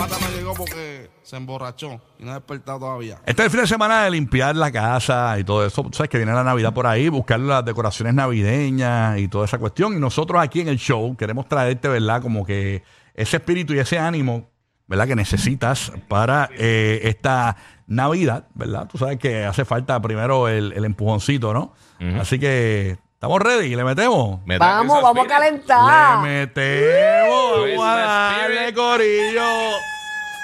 [0.00, 3.18] pata no llegó porque se emborrachó y no ha despertado todavía.
[3.26, 5.82] Este es el fin de semana de limpiar la casa y todo eso.
[5.82, 9.58] Tú sabes que viene la Navidad por ahí, buscar las decoraciones navideñas y toda esa
[9.58, 9.92] cuestión.
[9.94, 12.22] Y nosotros aquí en el show queremos traerte, ¿verdad?
[12.22, 12.82] Como que
[13.14, 14.48] ese espíritu y ese ánimo,
[14.86, 15.06] ¿verdad?
[15.06, 17.56] Que necesitas para eh, esta
[17.86, 18.88] Navidad, ¿verdad?
[18.90, 21.74] Tú sabes que hace falta primero el, el empujoncito, ¿no?
[22.18, 24.40] Así que estamos ready, le metemos.
[24.46, 26.24] Me Vamos, vamos a calentar.
[26.24, 29.42] Le metemos, vamos a darle, corillo.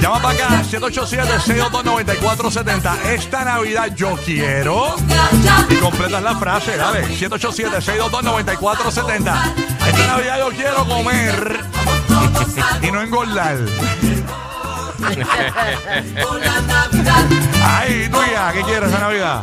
[0.00, 3.02] Llama para acá, 787-622-9470.
[3.04, 4.96] Esta Navidad yo quiero.
[5.68, 7.04] Y completas la frase, dale.
[7.06, 9.54] 787-622-9470.
[9.86, 11.60] Esta Navidad yo quiero comer
[12.82, 13.58] y no engordar.
[17.64, 19.42] Ay, tú ya, ¿qué quieres esta Navidad?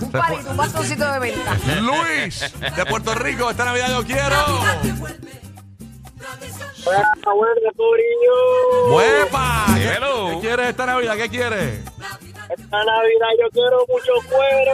[0.00, 1.58] Un palito, un bastoncito de venta.
[1.82, 4.36] Luis, de Puerto Rico, esta Navidad yo quiero.
[6.86, 8.94] Buena, Corillo.
[8.94, 9.66] ¡Huepa!
[9.74, 11.16] ¿Qué, qué quieres esta Navidad?
[11.16, 11.80] ¿Qué quieres?
[12.48, 14.72] Esta Navidad yo quiero mucho cuero.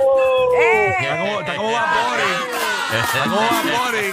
[0.61, 0.95] ¡Eh!
[1.01, 2.62] Está como, está como Bunny.
[2.93, 4.13] Bunny.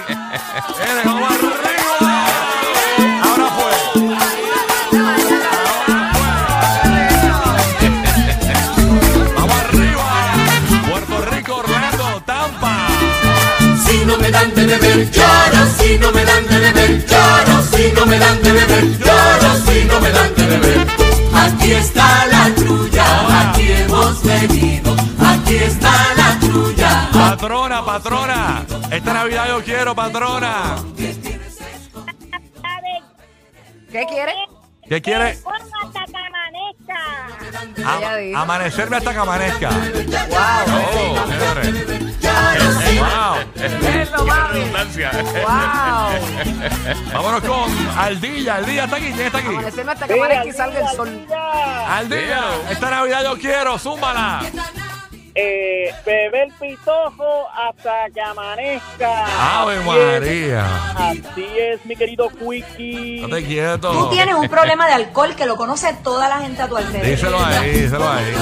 [0.80, 1.98] Eres como arriba.
[3.22, 3.72] Ahora fue.
[9.36, 10.06] Vamos arriba.
[10.88, 12.88] Puerto Rico, Orlando, Tampa.
[13.86, 15.66] Si no me dan de beber, lloro.
[15.78, 17.62] Si no me dan de beber, lloro.
[17.70, 19.56] Si no me dan de beber, lloro.
[19.66, 20.86] Si no me dan de beber.
[21.34, 22.29] Aquí está
[27.30, 28.64] Patrona, patrona.
[28.90, 30.74] Esta Navidad yo quiero, patrona.
[33.88, 34.34] ¿Qué quiere?
[34.88, 35.38] ¿Qué quiere?
[35.38, 36.98] hasta que amanezca.
[37.88, 38.36] Am- Ella dijo.
[38.40, 39.70] amanecerme hasta que amanezca.
[39.70, 40.74] ¡Wow!
[40.74, 42.10] Oh, chévere.
[42.98, 43.36] Wow.
[43.94, 44.58] Eso, mami.
[44.58, 45.10] Redundancia.
[45.12, 46.10] ¡Wow!
[47.12, 48.56] Vámonos con Aldilla.
[48.56, 49.12] Aldilla está aquí.
[49.12, 49.48] ¿Quién está aquí?
[49.54, 51.26] Amanecerme hasta que amanezca y salga el sol.
[51.88, 52.42] Aldilla.
[52.70, 53.78] Esta Navidad yo quiero.
[53.78, 54.42] Zúmbala.
[55.34, 59.60] Eh, beber pitojo hasta que amanezca.
[59.60, 60.66] Ave Así María.
[61.12, 63.20] es, Así es, mi querido Quickie.
[63.22, 63.92] No te quieto.
[63.92, 67.06] Tú tienes un problema de alcohol que lo conoce toda la gente a tu alrededor.
[67.06, 68.34] Díselo ahí, díselo ahí.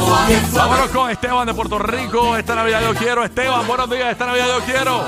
[0.53, 2.37] Vámonos con Esteban de Puerto Rico.
[2.37, 3.25] Esta Navidad yo quiero.
[3.25, 4.11] Esteban, buenos días.
[4.13, 5.05] Esta Navidad yo quiero.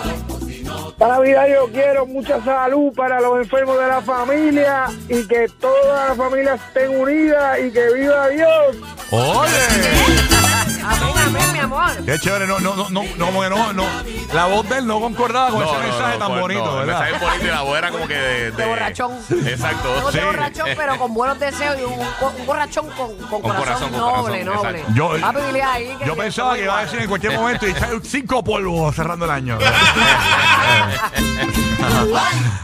[0.91, 6.10] Esta Navidad yo quiero mucha salud para los enfermos de la familia y que toda
[6.10, 8.76] la familia estén unidas y que viva Dios.
[9.10, 10.29] Oye.
[11.52, 11.91] Mi amor.
[12.04, 12.46] Qué chévere.
[12.46, 13.84] No, no, no, no, no, como que no, no.
[14.32, 16.64] La voz de él no concordaba con No, ese no, mensaje no, tan pues, bonito,
[16.64, 17.00] no, El ¿verdad?
[17.02, 18.50] mensaje bonito y la voz era como que de...
[18.52, 19.12] De borrachón.
[19.47, 20.00] Exacto.
[20.00, 20.18] No Sí.
[20.18, 24.00] de borrachón, pero con buenos deseos y un, un borrachón con, con corazón, corazón, con
[24.00, 24.78] noble, corazón, noble.
[24.80, 24.94] exacto.
[24.97, 27.71] Yo- Papi, dile ahí que Yo pensaba que iba a decir en cualquier momento y
[27.71, 29.59] echar cinco polvos cerrando el año.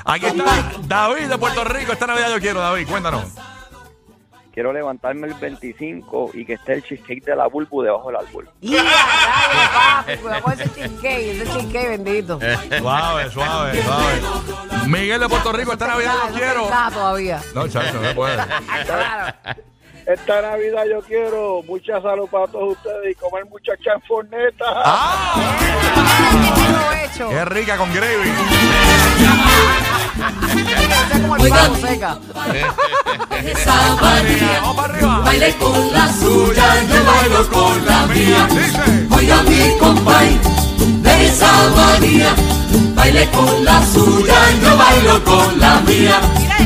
[0.04, 0.44] Aquí está
[0.86, 1.92] David de Puerto Rico.
[1.92, 2.86] Esta Navidad yo quiero, David.
[2.88, 3.24] Cuéntanos.
[4.56, 8.48] Quiero levantarme el 25 y que esté el cheesecake de la bulbu debajo del árbol.
[8.62, 10.16] ¡Y a rayos, papi!
[10.16, 12.38] Cuidado con ese cheesecake, ese cheesecake bendito.
[12.78, 14.22] Suave, suave, suave.
[14.86, 15.72] Miguel de Puerto Rico.
[15.74, 16.64] Esta Navidad yo No quiero.
[16.64, 17.42] está todavía.
[17.54, 18.36] No, chacho, no se puede.
[18.86, 19.36] Claro.
[20.06, 24.68] Esta Navidad yo quiero mucha salud para todos ustedes y comer muchas chanfonetas.
[24.74, 25.34] ¡Ah!
[27.16, 28.30] ¡Qué rica con gravy!
[30.58, 32.18] Ese es como el pavo seca.
[33.42, 35.18] Esa María, ¡Vamos para arriba!
[35.20, 38.48] baile con la suya, yo bailo con la mía.
[38.50, 39.06] Dice.
[39.16, 40.38] Oiga mi compay,
[41.02, 42.34] de esa María,
[42.94, 46.20] baile con la suya, yo bailo con la mía.
[46.38, 46.58] Mira,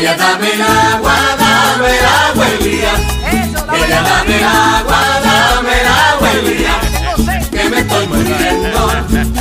[0.00, 2.92] Ella dame el agua, dame el agua el día.
[3.74, 6.74] Ella dame el agua, dame el agua el día.
[7.50, 8.88] Que me estoy muriendo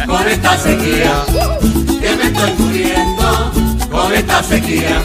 [0.06, 1.24] con esta sequía.
[2.02, 3.52] Que me estoy muriendo
[3.90, 5.02] con esta sequía.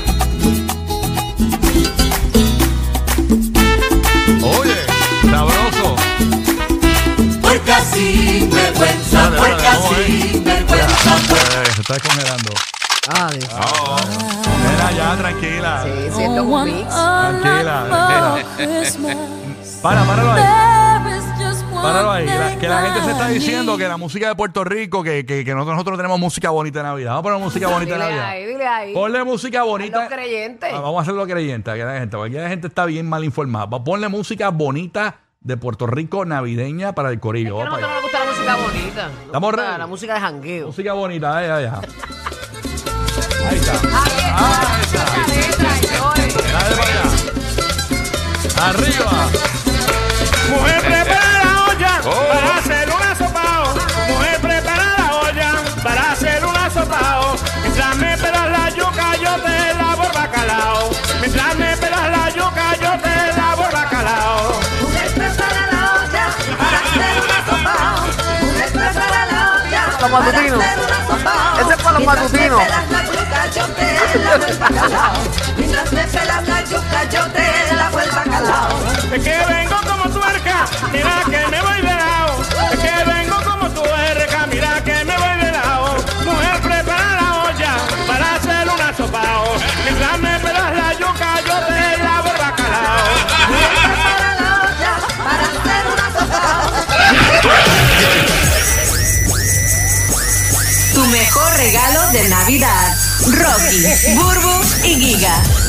[4.59, 4.87] Oye,
[5.31, 5.95] sabroso.
[7.41, 10.65] Porque así vergüenza, porque así vergüenza.
[15.65, 15.83] Tranquila.
[16.11, 16.89] Sí, siento un mix.
[16.89, 19.27] Tranquila, tranquila.
[19.83, 20.43] Para, páralo ahí.
[21.83, 22.27] Páralo ahí.
[22.27, 25.45] La- que la gente se está diciendo que la música de Puerto Rico, que, que,
[25.45, 27.11] que nosotros, nosotros tenemos música bonita de Navidad.
[27.11, 28.29] Vamos a poner música bonita de Dile Navidad.
[28.31, 28.95] ahí, dile ahí.
[28.95, 30.01] Ponle música bonita.
[30.01, 30.71] Los creyentes.
[30.73, 33.23] Ah, vamos a hacerlo creyente, que la gente, porque aquí la gente está bien mal
[33.25, 33.67] informada.
[33.67, 37.57] Va, Ponle música bonita de Puerto Rico navideña para el corillo.
[37.57, 39.09] Que a Vamos nosotros para nos gusta la música bonita.
[39.09, 39.79] Nos Estamos gusta ready.
[39.79, 40.67] La música de jangueo.
[40.69, 41.71] Música bonita, ahí, ahí, ahí.
[43.51, 43.73] Ahí está.
[43.73, 44.84] Ahí
[48.61, 49.29] Arriba.
[50.51, 52.29] Mujer prepara la olla Oh.
[52.33, 53.75] para hacer un asopao.
[54.09, 55.51] Mujer prepara la olla
[55.83, 57.37] para hacer un asopao.
[57.63, 60.91] Mientras me pelas la yuca yo te lavo el bacalao.
[61.21, 64.61] Mientras me pelas la yuca yo te lavo el bacalao.
[70.01, 70.63] Los matutinos.
[71.61, 72.63] Ese es para los matutinos.
[78.05, 82.43] Es que vengo como tuerca, mira que me voy de lado.
[82.73, 85.97] Es que vengo como tuerca, mira que me voy de lado.
[86.25, 89.55] Mujer prepara la olla para hacer un asopao.
[89.85, 93.05] Mientras me pelas la yuca yo te lavo el bacalao.
[100.93, 102.97] Tu mejor regalo de Navidad.
[103.27, 103.87] Rocky,
[104.17, 105.64] Burbu y Giga.